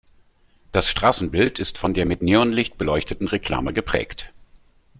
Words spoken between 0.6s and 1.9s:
Das Straßenbild ist